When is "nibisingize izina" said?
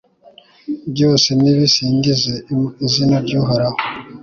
1.41-3.15